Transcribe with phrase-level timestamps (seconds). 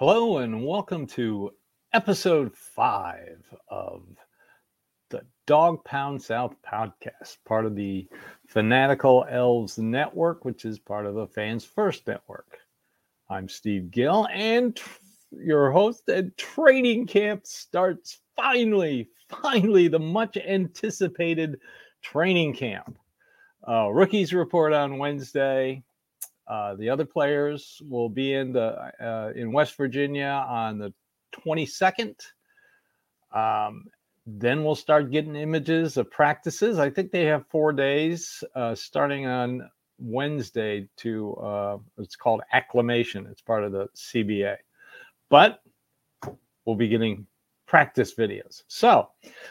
[0.00, 1.50] Hello and welcome to
[1.92, 4.02] episode five of
[5.10, 8.08] the Dawg Pound South podcast, part of the
[8.46, 12.60] Fanatical Elves Network, which is part of the Fans First Network.
[13.28, 14.80] I'm Steve Gill, and
[15.32, 16.08] your host.
[16.08, 21.60] And training camp starts finally, finally, the much anticipated
[22.00, 22.98] training camp.
[23.68, 25.82] Uh, rookies report on Wednesday.
[26.50, 30.92] Uh, the other players will be in the uh, in West Virginia on the
[31.46, 32.16] 22nd.
[33.32, 33.84] Um,
[34.26, 36.80] then we'll start getting images of practices.
[36.80, 39.70] I think they have four days uh, starting on
[40.00, 43.28] Wednesday to uh, it's called acclimation.
[43.30, 44.56] It's part of the CBA,
[45.28, 45.62] but
[46.64, 47.28] we'll be getting
[47.68, 48.64] practice videos.
[48.66, 49.08] So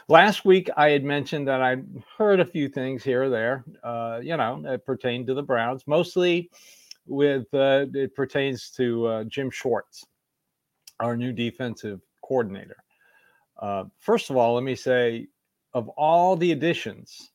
[0.08, 1.76] last week I had mentioned that I
[2.18, 5.84] heard a few things here or there, uh, you know, that pertain to the Browns,
[5.86, 6.50] mostly
[7.06, 10.04] with uh, it pertains to uh, Jim Schwartz,
[10.98, 12.76] our new defensive coordinator.
[13.60, 15.26] Uh, first of all, let me say,
[15.74, 17.30] of all the additions,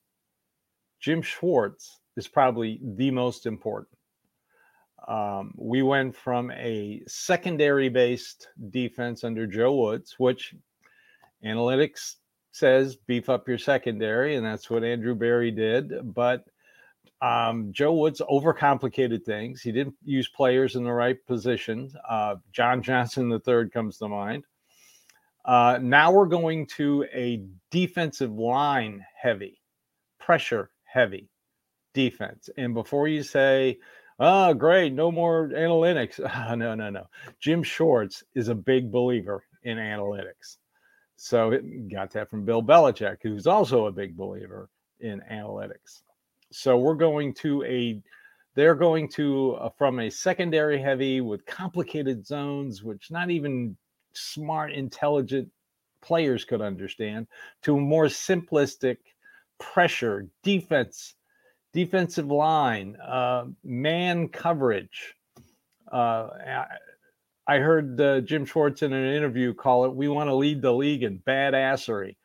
[0.99, 3.97] Jim Schwartz is probably the most important.
[5.07, 10.55] Um, we went from a secondary based defense under Joe Woods, which
[11.45, 12.15] analytics
[12.51, 15.91] says beef up your secondary, and that's what Andrew Berry did.
[16.15, 16.45] But
[17.25, 19.61] um, Joe Woods overcomplicated things.
[19.61, 21.95] He didn't use players in the right positions.
[22.07, 24.43] Uh, John Johnson III comes to mind.
[25.43, 29.59] Uh, now we're going to a defensive line heavy,
[30.19, 31.29] pressure heavy
[31.93, 32.49] defense.
[32.57, 33.79] And before you say,
[34.19, 36.19] oh, great, no more analytics.
[36.57, 37.07] no, no, no.
[37.39, 40.57] Jim Schwartz is a big believer in analytics.
[41.15, 44.69] So it got that from Bill Belichick, who's also a big believer
[44.99, 46.03] in analytics.
[46.51, 48.01] So we're going to a
[48.55, 53.75] they're going to uh, from a secondary heavy with complicated zones which not even
[54.13, 55.49] smart intelligent
[56.01, 57.27] players could understand
[57.63, 58.97] to a more simplistic
[59.59, 61.15] pressure defense
[61.73, 65.15] defensive line uh, man coverage
[65.91, 66.29] uh,
[67.47, 70.73] I heard uh, Jim Schwartz in an interview call it, we want to lead the
[70.73, 72.15] league in badassery.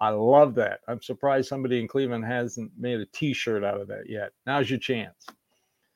[0.00, 0.80] I love that.
[0.88, 4.32] I'm surprised somebody in Cleveland hasn't made a t shirt out of that yet.
[4.46, 5.26] Now's your chance.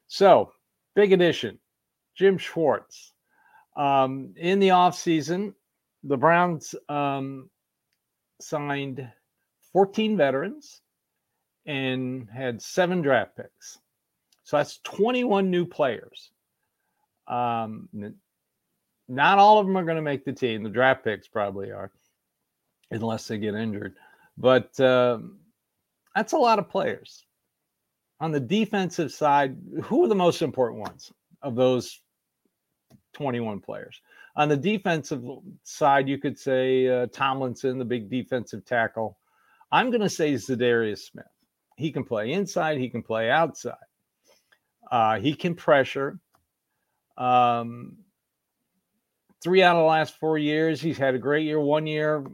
[0.06, 0.52] So,
[0.94, 1.58] big addition
[2.14, 3.12] Jim Schwartz.
[3.76, 5.54] Um, in the offseason,
[6.04, 7.50] the Browns um,
[8.40, 9.08] signed
[9.72, 10.82] 14 veterans
[11.66, 13.78] and had seven draft picks.
[14.44, 16.30] So that's 21 new players.
[17.26, 17.88] Um,
[19.08, 20.62] not all of them are going to make the team.
[20.62, 21.90] The draft picks probably are,
[22.90, 23.94] unless they get injured.
[24.36, 25.38] But um,
[26.14, 27.26] that's a lot of players.
[28.20, 31.12] On the defensive side, who are the most important ones
[31.42, 32.00] of those
[33.14, 34.00] 21 players?
[34.36, 35.22] On the defensive
[35.62, 39.18] side, you could say uh, Tomlinson, the big defensive tackle.
[39.70, 41.26] I'm going to say Za'Darius Smith.
[41.76, 43.74] He can play inside, he can play outside.
[44.90, 46.18] Uh, he can pressure.
[47.16, 47.96] Um,
[49.42, 50.80] three out of the last four years.
[50.80, 51.60] He's had a great year.
[51.60, 52.24] One year,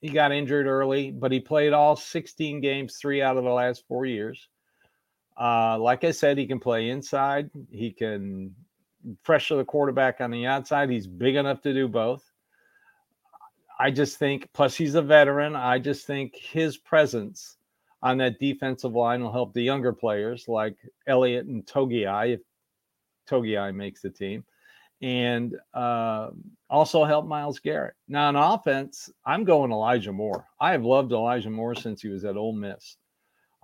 [0.00, 3.84] he got injured early, but he played all 16 games, three out of the last
[3.86, 4.48] four years.
[5.38, 7.50] Uh, like I said, he can play inside.
[7.70, 8.54] He can
[9.22, 10.90] pressure the quarterback on the outside.
[10.90, 12.24] He's big enough to do both.
[13.78, 15.56] I just think, plus he's a veteran.
[15.56, 17.56] I just think his presence
[18.02, 20.76] on that defensive line will help the younger players like
[21.06, 22.40] Elliott and Togiai if
[23.28, 24.44] Togiai makes the team
[25.02, 26.28] and uh,
[26.68, 27.94] also help Myles Garrett.
[28.08, 30.46] Now, on offense, I'm going Elijah Moore.
[30.60, 32.96] I have loved Elijah Moore since he was at Ole Miss.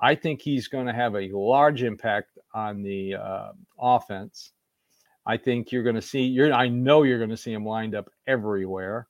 [0.00, 4.52] I think he's going to have a large impact on the uh, offense.
[5.26, 6.22] I think you're going to see.
[6.22, 6.52] You're.
[6.52, 9.08] I know you're going to see him lined up everywhere.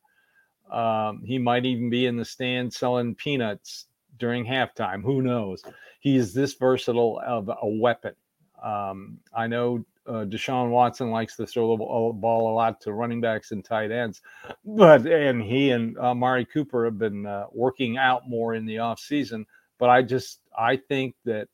[0.71, 3.87] Um, he might even be in the stand selling peanuts
[4.19, 5.03] during halftime.
[5.03, 5.63] Who knows?
[6.01, 8.15] He is this versatile of a weapon.
[8.63, 13.21] Um, I know uh, Deshaun Watson likes to throw the ball a lot to running
[13.21, 14.23] backs and tight ends,
[14.65, 18.79] but and he and uh, Mari Cooper have been uh, working out more in the
[18.79, 19.47] off season.
[19.79, 21.49] But I just I think that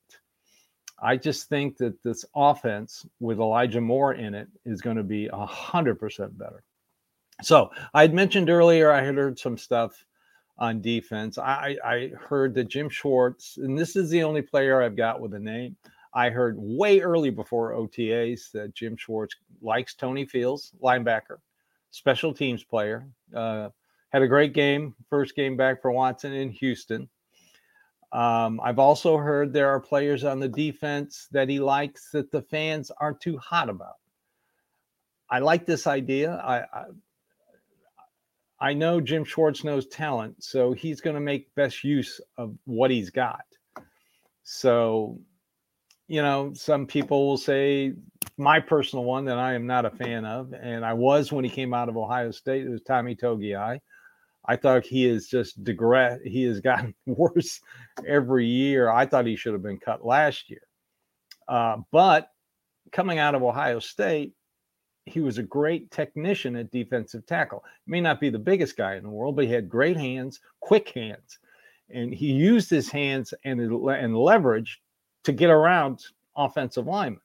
[1.03, 5.29] I just think that this offense with Elijah Moore in it is going to be
[5.33, 6.63] a hundred percent better.
[7.43, 10.05] So I had mentioned earlier I had heard some stuff
[10.59, 11.39] on defense.
[11.39, 15.35] I, I heard that Jim Schwartz, and this is the only player I've got with
[15.35, 15.77] a name.
[16.15, 21.39] I heard way early before OTAs that Jim Schwartz likes Tony Fields, linebacker,
[21.91, 23.07] special teams player.
[23.35, 23.71] Uh,
[24.11, 27.09] had a great game, first game back for Watson in Houston.
[28.13, 32.43] Um, I've also heard there are players on the defense that he likes that the
[32.43, 33.97] fans aren't too hot about.
[35.31, 36.35] I like this idea.
[36.35, 36.85] I, I
[38.63, 42.93] I know Jim Schwartz knows talent, so he's going to make best use of what
[42.93, 43.45] he's got.
[44.45, 45.19] So,
[46.13, 47.95] you know, some people will say
[48.37, 51.49] my personal one that I am not a fan of, and I was when he
[51.49, 53.81] came out of Ohio State, it was Tommy Togiai.
[54.45, 56.21] I thought he is just digress.
[56.23, 57.59] He has gotten worse
[58.07, 58.91] every year.
[58.91, 60.61] I thought he should have been cut last year.
[61.49, 62.29] Uh, but
[62.93, 64.35] coming out of Ohio State,
[65.07, 67.65] he was a great technician at defensive tackle.
[67.87, 70.91] May not be the biggest guy in the world, but he had great hands, quick
[70.91, 71.39] hands,
[71.89, 74.79] and he used his hands and and leverage
[75.25, 76.05] to get around
[76.37, 77.21] offensive linemen.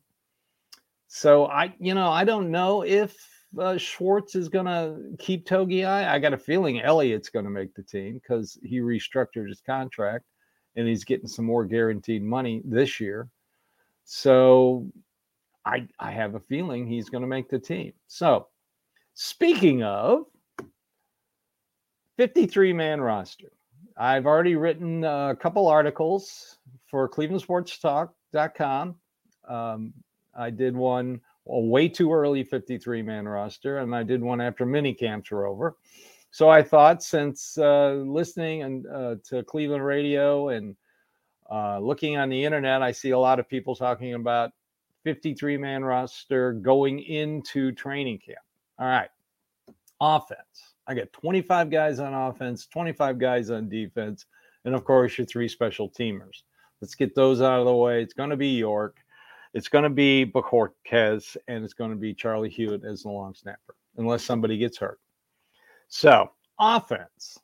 [1.07, 3.15] So I, you know, I don't know if
[3.57, 6.07] uh, Schwartz is going to keep Togiai.
[6.07, 10.25] I got a feeling Elliott's going to make the team because he restructured his contract
[10.75, 13.29] and he's getting some more guaranteed money this year.
[14.03, 14.91] So
[15.65, 17.93] I, I have a feeling he's going to make the team.
[18.07, 18.47] So,
[19.15, 20.25] speaking of
[22.17, 23.51] 53 man roster,
[23.99, 28.95] I've already written a couple articles for clevelandsportstalk.com.
[29.47, 29.94] Um,
[30.38, 34.65] I did one a way too early 53 man roster, and I did one after
[34.65, 35.77] mini camps were over.
[36.31, 40.75] So I thought, since uh, listening and uh, to Cleveland radio and
[41.50, 44.51] uh, looking on the internet, I see a lot of people talking about
[45.03, 48.38] 53 man roster going into training camp.
[48.77, 49.09] All right.
[50.00, 50.75] Offense.
[50.88, 54.25] I got 25 guys on offense, 25 guys on defense,
[54.66, 56.44] and of course, your three special teamers.
[56.81, 58.01] Let's get those out of the way.
[58.01, 58.98] It's going to be York,
[59.54, 63.34] it's going to be Bojorquez, and it's going to be Charley Hughlett as the long
[63.34, 65.00] snapper, unless somebody gets hurt.
[65.89, 67.39] So, offense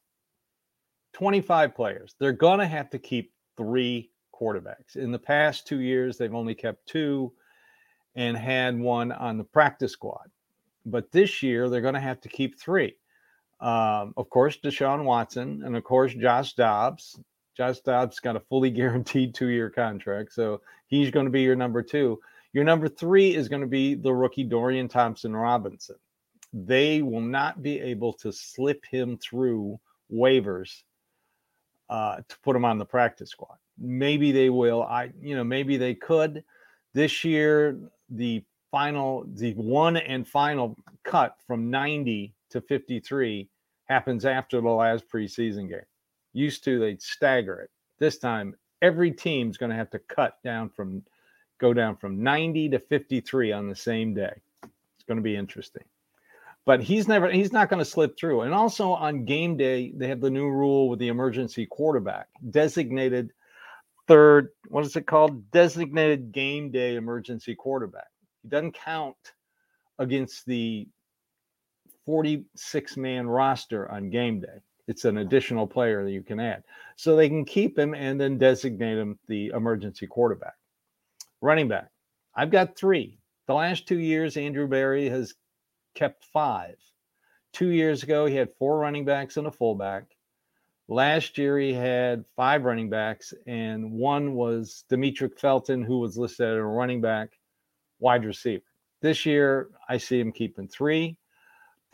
[1.14, 2.16] 25 players.
[2.20, 4.96] They're going to have to keep three quarterbacks.
[4.96, 7.32] In the past two years, they've only kept two
[8.16, 10.30] and had one on the practice squad.
[10.86, 12.96] But this year, they're going to have to keep three.
[13.64, 17.18] Um, of course, Deshaun Watson, and of course, Josh Dobbs.
[17.56, 20.34] Josh Dobbs got a fully guaranteed two year contract.
[20.34, 22.20] So he's going to be your number two.
[22.52, 25.96] Your number three is going to be the rookie Dorian Thompson Robinson.
[26.52, 29.80] They will not be able to slip him through
[30.14, 30.84] waivers
[31.90, 33.58] uh, to put him on the practice squad.
[33.80, 34.84] Maybe they will.
[34.84, 36.44] I, you know, maybe they could.
[36.94, 43.50] This year, the final, the one and final cut from 90 to 53
[43.86, 45.82] happens after the last preseason game.
[46.34, 47.70] Used to, they'd stagger it.
[48.00, 51.04] This time, every team's going to have to cut down from,
[51.60, 54.34] go down from 90 to 53 on the same day.
[54.64, 55.84] It's going to be interesting.
[56.66, 58.42] But he's never, he's not going to slip through.
[58.42, 63.34] And also on game day, they have the new rule with the emergency quarterback, designated
[64.08, 65.52] third, what is it called?
[65.52, 68.08] Designated game day emergency quarterback.
[68.42, 69.16] He doesn't count
[70.00, 70.88] against the
[72.06, 74.60] 46 man roster on game day.
[74.88, 76.64] It's an additional player that you can add.
[76.98, 80.56] So they can keep him and then designate him the emergency quarterback.
[81.42, 81.90] Running back.
[82.36, 83.20] I've got three.
[83.48, 85.34] The last two years, Andrew Berry has
[85.96, 86.76] kept five.
[87.54, 90.06] Two years ago, he had four running backs and a fullback.
[90.88, 96.48] Last year, he had five running backs, and one was Demetric Felton, who was listed
[96.48, 97.30] as a running back,
[98.00, 98.64] wide receiver.
[99.02, 101.18] This year, I see him keeping three.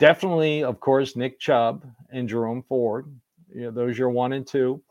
[0.00, 3.14] Definitely, of course, Nick Chubb and Jerome Ford.
[3.54, 4.82] You know, those are one and two.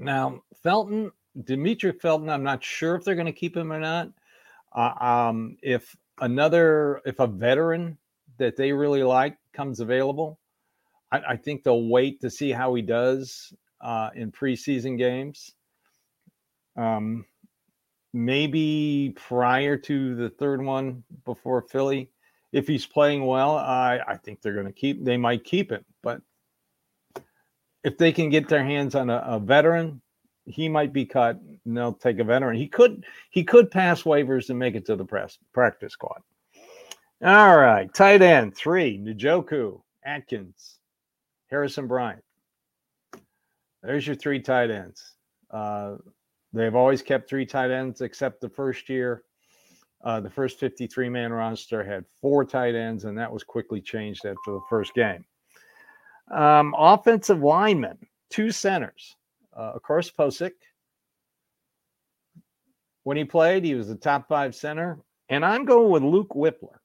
[0.00, 1.12] Now, Felton,
[1.44, 4.10] Dimitri Felton, I'm not sure if they're going to keep him or not.
[4.74, 7.96] Uh, um, if another, if a veteran
[8.38, 10.40] that they really like comes available,
[11.12, 15.52] I, I think they'll wait to see how he does uh, in preseason games.
[16.76, 17.24] Um,
[18.12, 22.10] maybe prior to the third one before Philly.
[22.52, 25.04] If he's playing well, I, I think they're going to keep.
[25.04, 26.22] They might keep him, but
[27.84, 30.00] if they can get their hands on a, a veteran,
[30.46, 32.56] he might be cut and they'll take a veteran.
[32.56, 36.20] He could he could pass waivers and make it to the press practice squad.
[37.22, 40.78] All right, tight end three: Njoku, Atkins,
[41.48, 42.24] Harrison Bryant.
[43.82, 45.14] There's your three tight ends.
[45.50, 45.96] Uh,
[46.52, 49.22] they've always kept three tight ends, except the first year.
[50.04, 54.24] Uh, the first 53 man roster had four tight ends, and that was quickly changed
[54.24, 55.24] after the first game.
[56.30, 57.98] Um, offensive linemen,
[58.30, 59.16] two centers.
[59.56, 60.52] Uh, of course, Pocic.
[63.02, 65.00] When he played, he was the top five center.
[65.30, 66.78] And I'm going with Luke Wypler,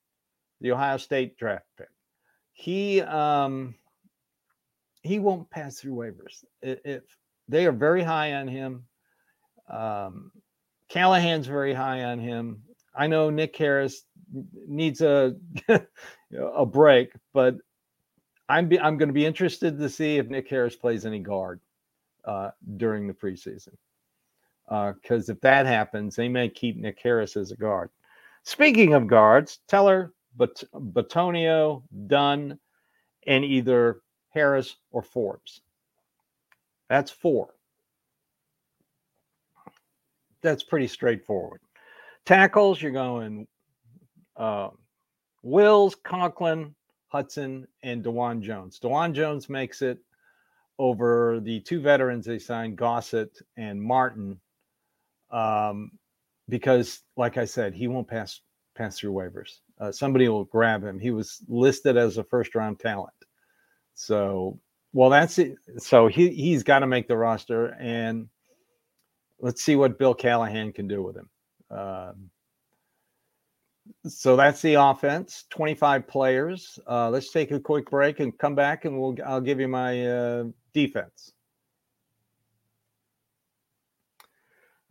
[0.61, 1.87] the Ohio State draft pick.
[2.53, 3.75] He um,
[5.01, 6.43] he won't pass through waivers.
[6.61, 7.03] If
[7.47, 8.85] they are very high on him,
[9.69, 10.31] um,
[10.89, 12.63] Callahan's very high on him.
[12.95, 14.03] I know Nick Harris
[14.67, 15.35] needs a
[16.37, 17.55] a break, but
[18.49, 21.59] I'm be, I'm going to be interested to see if Nick Harris plays any guard
[22.25, 23.75] uh, during the preseason.
[24.65, 27.89] Because uh, if that happens, they may keep Nick Harris as a guard.
[28.43, 32.59] Speaking of guards, Teller, Bat- Batonio, Dunn,
[33.27, 35.61] and either Harris or Forbes.
[36.89, 37.49] That's four.
[40.41, 41.61] That's pretty straightforward.
[42.25, 43.47] Tackles, you're going
[44.37, 44.69] uh,
[45.43, 46.73] Wills, Conklin,
[47.07, 48.79] Hudson, and Dawand Jones.
[48.79, 49.99] Dawand Jones makes it
[50.79, 54.39] over the two veterans they signed, Gossett and Martin,
[55.31, 55.91] um,
[56.49, 58.41] because, like I said, he won't pass
[58.75, 59.59] pass through waivers.
[59.79, 60.99] Uh, somebody will grab him.
[60.99, 63.13] He was listed as a first round talent,
[63.93, 64.59] so
[64.93, 65.55] well, that's it.
[65.77, 68.27] So he he's got to make the roster, and
[69.39, 71.29] let's see what Bill Callahan can do with him.
[71.73, 72.29] Um,
[74.07, 76.79] so that's the offense 25 players.
[76.87, 80.07] Uh, let's take a quick break and come back and we'll i'll give you my
[80.07, 81.31] uh, defense.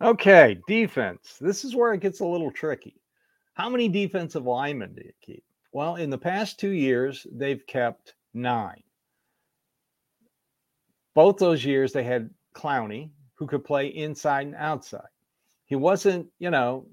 [0.01, 1.37] Okay defense.
[1.39, 3.01] This is where it gets a little tricky.
[3.53, 5.43] How many defensive linemen do you keep?
[5.71, 8.83] Well in the past two years they've kept nine.
[11.15, 15.12] Both those years they had clowney who could play inside and outside
[15.73, 16.85] he wasn't you know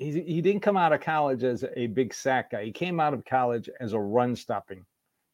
[0.00, 2.64] he, he didn't come out of college as a big sack guy.
[2.64, 4.86] He came out of college as a run stopping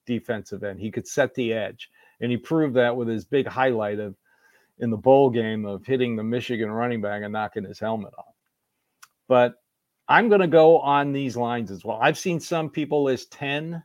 [0.07, 0.81] defensive end.
[0.81, 1.89] He could set the edge.
[2.21, 4.17] And he proved that with his big highlight of
[4.79, 8.35] in the bowl game of hitting the Michigan running back and knocking his helmet off.
[9.29, 9.55] But
[10.09, 11.99] I'm going to go on these lines as well.
[12.03, 13.83] I've seen some people list 10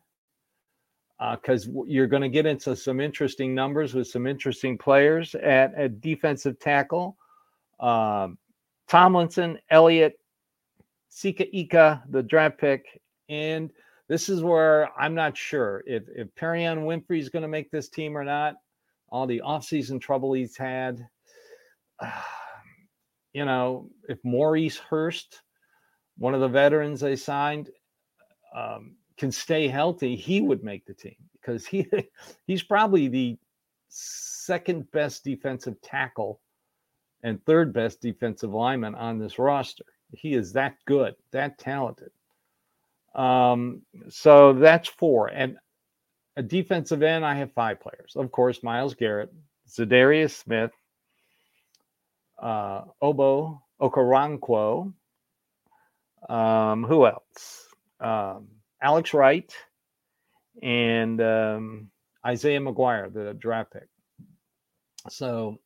[1.19, 5.75] because uh, you're going to get into some interesting numbers with some interesting players at,
[5.75, 7.17] at defensive tackle.
[7.79, 8.39] Um,
[8.91, 10.19] Tomlinson, Elliott,
[11.09, 13.01] Siaki Ika, the draft pick.
[13.29, 13.71] And
[14.09, 17.87] this is where I'm not sure if, if Perrion Winfrey is going to make this
[17.87, 18.55] team or not.
[19.07, 21.07] All the offseason trouble he's had.
[22.01, 22.11] Uh,
[23.33, 25.41] you know, if Maurice Hurst,
[26.17, 27.69] one of the veterans they signed,
[28.53, 31.87] um, can stay healthy, he would make the team because he
[32.45, 33.37] he's probably the
[33.87, 36.41] second best defensive tackle
[37.23, 39.85] and third best defensive lineman on this roster.
[40.13, 42.11] He is that good, that talented.
[43.15, 45.27] Um, so that's four.
[45.27, 45.57] And
[46.37, 48.13] a defensive end, I have five players.
[48.15, 49.33] Of course, Myles Garrett,
[49.69, 50.71] Za'Darius Smith,
[52.41, 54.93] uh, Obo Okoronkwo.
[56.29, 57.67] Um, who else?
[57.99, 58.47] Um,
[58.81, 59.53] Alex Wright
[60.61, 61.91] and um,
[62.25, 63.87] Isaiah McGuire, the draft pick.
[65.09, 65.59] So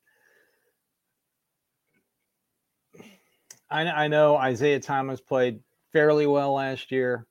[3.70, 5.60] I, I know Isaiah Thomas played
[5.92, 7.26] fairly well last year,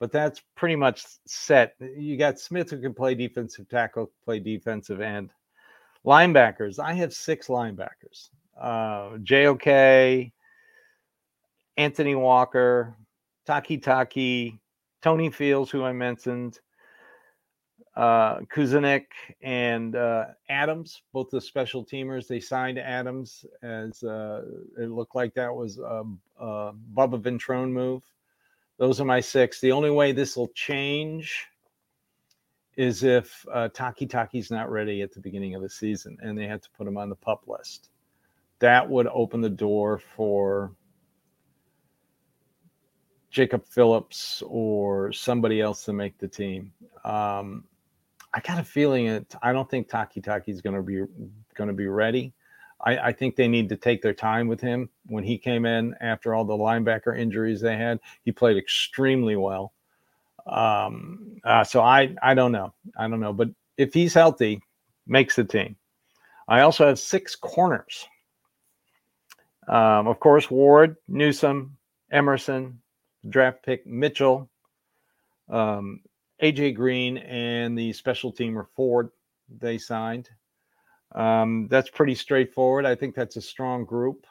[0.00, 1.74] but that's pretty much set.
[1.80, 5.30] You got Smith who can play defensive tackle, play defensive end.
[6.04, 8.30] Linebackers, I have six linebackers.
[8.60, 10.30] Uh, JOK,
[11.76, 12.96] Anthony Walker,
[13.46, 14.58] Takitaki,
[15.02, 16.60] Tony Fields, who I mentioned,
[17.96, 18.40] uh,
[19.42, 22.26] and uh, Adams, both the special teamers.
[22.26, 24.42] They signed Adams as uh,
[24.78, 26.04] it looked like that was a,
[26.38, 28.02] a Bubba Ventrone move.
[28.78, 29.60] Those are my six.
[29.60, 31.46] The only way this will change
[32.76, 36.60] is if uh, Takitaki's not ready at the beginning of the season and they have
[36.60, 37.88] to put him on the pup list.
[38.58, 40.72] That would open the door for
[43.30, 46.72] Jacob Phillips or somebody else to make the team.
[47.02, 47.64] Um,
[48.36, 49.34] I got a feeling it.
[49.42, 51.02] I don't think Takitaki is going to be
[51.54, 52.34] going to be ready.
[52.84, 54.90] I, I, think they need to take their time with him.
[55.06, 59.72] When he came in after all the linebacker injuries they had, he played extremely well.
[60.46, 62.74] Um, uh, so I I don't know.
[62.98, 63.32] I don't know.
[63.32, 64.60] But if he's healthy,
[65.06, 65.74] makes the team.
[66.46, 68.06] I also have six corners.
[69.66, 71.74] Um, of course, Ward, Newsome,
[72.12, 72.80] Emerson,
[73.30, 74.50] draft pick Mitchell,
[75.48, 76.00] um,
[76.42, 79.10] AJ Green, and the special teamer Ford
[79.60, 80.28] they signed.
[81.14, 82.84] Um, that's pretty straightforward.
[82.84, 84.26] I think that's a strong group.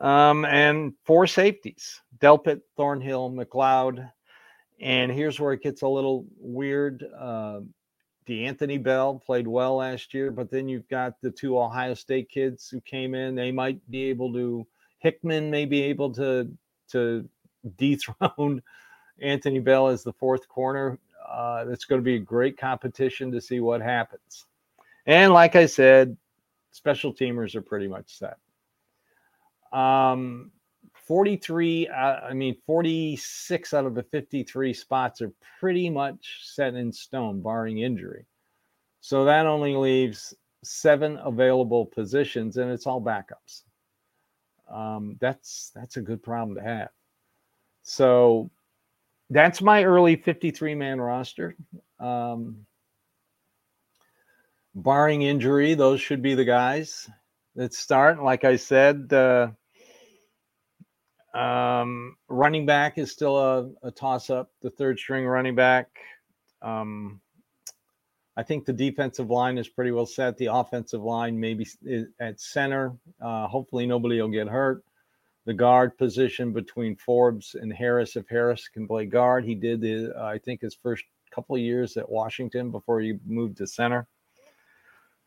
[0.00, 4.10] Um, and four safeties Delpit, Thornhill, McLeod.
[4.80, 7.04] And here's where it gets a little weird.
[7.18, 7.60] Uh,
[8.26, 12.68] D'Anthony Bell played well last year, but then you've got the two Ohio State kids
[12.68, 13.34] who came in.
[13.34, 14.66] They might be able to.
[14.98, 16.50] Hickman may be able to
[16.92, 17.28] to
[17.76, 18.62] dethrone
[19.20, 20.98] Anthony Bell as the fourth corner.
[21.28, 24.46] Uh, it's going to be a great competition to see what happens.
[25.06, 26.16] And like I said,
[26.70, 28.36] special teamers are pretty much set.
[29.72, 30.50] Um,
[30.94, 36.92] 43, uh, I mean, 46 out of the 53 spots are pretty much set in
[36.92, 38.26] stone, barring injury.
[39.00, 43.62] So that only leaves seven available positions, and it's all backups.
[44.70, 46.90] Um, that's that's a good problem to have.
[47.82, 48.50] So
[49.30, 51.56] that's my early 53 man roster.
[51.98, 52.66] Um,
[54.74, 57.08] barring injury, those should be the guys
[57.54, 58.22] that start.
[58.22, 59.48] Like I said, uh,
[61.34, 64.50] um, running back is still a, a toss up.
[64.62, 65.88] The third string running back.
[66.60, 67.20] Um,
[68.36, 70.38] I think the defensive line is pretty well set.
[70.38, 71.66] The offensive line maybe
[72.18, 72.96] at center.
[73.20, 74.82] Uh, hopefully nobody will get hurt.
[75.46, 79.80] The guard position between Forbes and Harris, if Harris can play guard, he did.
[79.80, 84.06] The, I think his first couple years at Washington before he moved to center.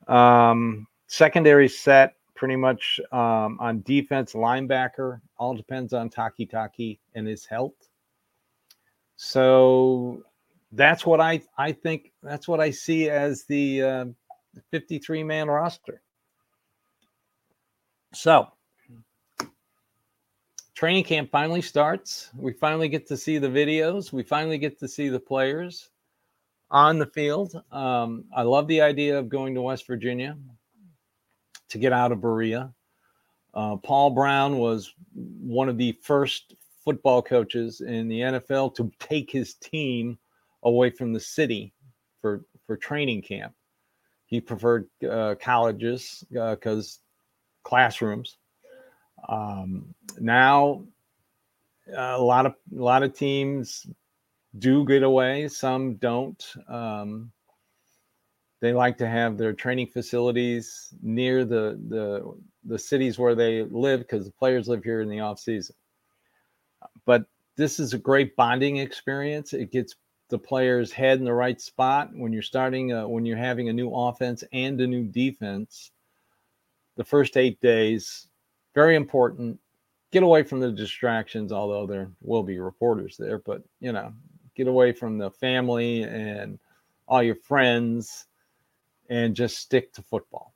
[0.07, 5.21] Um, secondary set pretty much um, on defense, linebacker.
[5.37, 7.89] All depends on Takitaki and his health.
[9.15, 10.23] So
[10.71, 12.11] that's what I I think.
[12.21, 14.05] That's what I see as the uh,
[14.71, 16.01] 53 man roster.
[18.13, 18.47] So
[20.83, 22.29] training camp finally starts.
[22.35, 24.11] We finally get to see the videos.
[24.11, 25.89] We finally get to see the players
[26.69, 27.55] on the field.
[27.71, 30.35] Um, I love the idea of going to West Virginia
[31.69, 32.73] to get out of Berea.
[33.53, 39.31] Uh, Paul Brown was one of the first football coaches in the NFL to take
[39.31, 40.19] his team
[40.63, 41.73] away from the city
[42.19, 43.53] for for training camp.
[44.25, 48.35] He preferred uh, colleges because uh, classrooms.
[49.29, 50.83] Um, now,
[51.95, 53.85] a lot of a lot of teams
[54.59, 55.47] do get away.
[55.47, 56.43] Some don't.
[56.67, 57.31] Um,
[58.61, 62.33] they like to have their training facilities near the the
[62.63, 65.75] the cities where they live because the players live here in the off season.
[67.05, 67.25] But
[67.57, 69.53] this is a great bonding experience.
[69.53, 69.95] It gets
[70.29, 73.73] the players' head in the right spot when you're starting a, when you're having a
[73.73, 75.91] new offense and a new defense.
[76.95, 78.27] The first eight days,
[78.73, 79.59] very important.
[80.11, 84.13] Get away from the distractions, although there will be reporters there, but you know,
[84.55, 86.59] get away from the family and
[87.07, 88.27] all your friends
[89.09, 90.53] and just stick to football.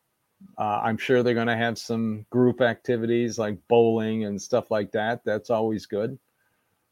[0.58, 4.92] Uh, I'm sure they're going to have some group activities like bowling and stuff like
[4.92, 5.24] that.
[5.26, 6.18] That's always good.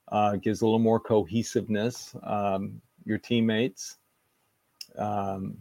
[0.07, 2.15] Uh, gives a little more cohesiveness.
[2.23, 3.97] Um, your teammates.
[4.97, 5.57] Um,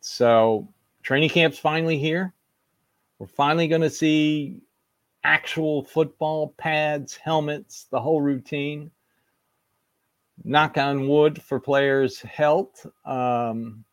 [0.00, 0.68] so
[1.02, 2.34] training camp's finally here.
[3.18, 4.60] We're finally going to see
[5.24, 8.90] actual football pads, helmets, the whole routine.
[10.44, 12.86] Knock on wood for players' health.
[13.04, 13.84] Um,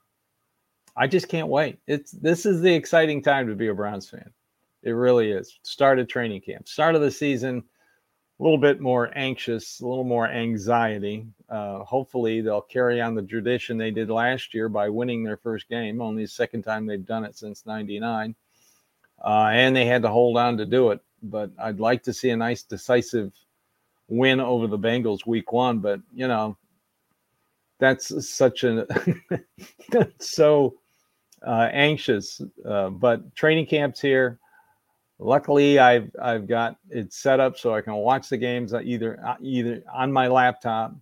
[0.96, 1.80] I just can't wait.
[1.88, 4.32] It's this is the exciting time to be a Browns fan.
[4.84, 5.60] It really is.
[5.64, 7.64] Start of training camp, start of the season,
[8.40, 11.28] a little bit more anxious, a little more anxiety.
[11.48, 15.70] Uh, hopefully, they'll carry on the tradition they did last year by winning their first
[15.70, 18.36] game, only the second time they've done it since '99,
[19.24, 21.00] uh, and they had to hold on to do it.
[21.24, 23.34] But I'd like to see a nice, decisive
[24.08, 25.80] win over the Bengals week one.
[25.80, 26.58] But you know,
[27.80, 28.88] that's such a
[30.20, 30.76] so
[31.46, 32.42] uh, anxious.
[32.66, 34.40] Uh, but training camps here.
[35.20, 39.36] Luckily, I've I've got it set up so I can watch the games either uh,
[39.42, 40.96] either on my laptop.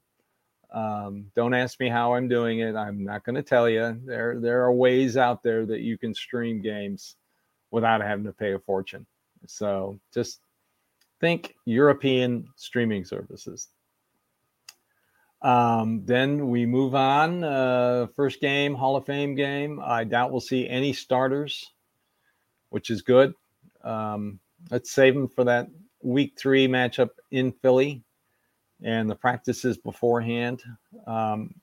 [0.72, 2.76] Um, don't ask me how I'm doing it.
[2.76, 4.00] I'm not going to tell you.
[4.06, 7.16] There there are ways out there that you can stream games
[7.72, 9.06] without having to pay a fortune.
[9.46, 10.42] So just
[11.20, 13.70] think European streaming services.
[15.42, 17.44] Um, then we move on.
[17.44, 19.80] Uh, first game, Hall of Fame game.
[19.84, 21.72] I doubt we'll see any starters
[22.70, 23.34] which is good.
[23.84, 24.40] Um,
[24.72, 25.68] let's save them for that
[26.02, 28.04] week three matchup in Philly
[28.82, 30.64] and the practices beforehand.
[31.06, 31.54] Um,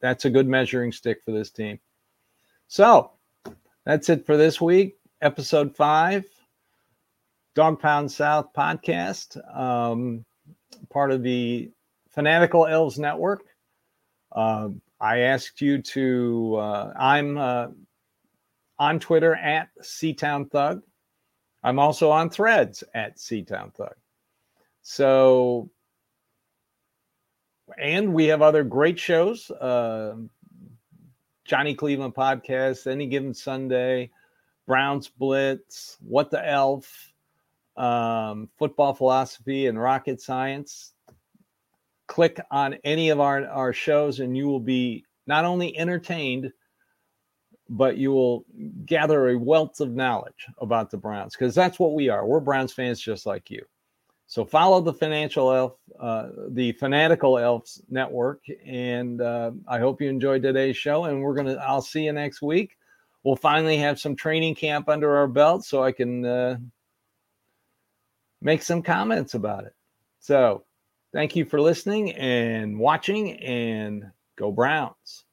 [0.00, 1.78] that's a good measuring stick for this team.
[2.68, 3.12] So
[3.84, 6.24] that's it for this week, episode five,
[7.56, 10.26] Dawg Pound South podcast, um,
[10.90, 11.70] part of the
[12.10, 13.44] Fanatical Elves Network.
[14.30, 14.68] Uh,
[15.00, 17.68] I asked you to, uh, I'm uh,
[18.78, 20.82] on Twitter at Seatown Thug.
[21.64, 23.94] I'm also on threads at Seatown Thug.
[24.82, 25.70] So,
[27.80, 29.50] and we have other great shows.
[29.50, 30.16] Uh,
[31.46, 34.10] Johnny Cleveland podcast, Any Given Sunday,
[34.66, 37.14] Browns Blitz, What the Elf,
[37.76, 40.92] um, Football Philosophy, and Rocket Science.
[42.06, 46.52] Click on any of our, our shows, and you will be not only entertained,
[47.68, 48.44] but you will
[48.84, 52.24] gather a wealth of knowledge about the Browns because that's what we are.
[52.26, 53.64] We're Browns fans just like you.
[54.28, 60.08] So follow the financial elf, uh, the fanatical elves network, and uh, I hope you
[60.08, 61.04] enjoyed today's show.
[61.04, 62.76] And we're gonna, I'll see you next week.
[63.22, 66.58] We'll finally have some training camp under our belt, so I can uh,
[68.46, 69.74] make some comments about it.
[70.20, 70.64] So,
[71.12, 74.04] thank you for listening and watching, and
[74.38, 75.25] go Browns.